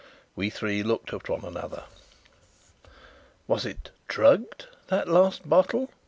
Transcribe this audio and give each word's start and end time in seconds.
We 0.35 0.49
three 0.49 0.81
looked 0.81 1.13
at 1.13 1.29
one 1.29 1.45
another. 1.45 1.83
"Was 3.45 3.67
it 3.67 3.91
drugged 4.07 4.65
that 4.87 5.07
last 5.07 5.47
bottle?" 5.47 5.91